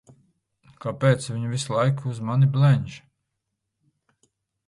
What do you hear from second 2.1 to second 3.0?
uz mani blenž?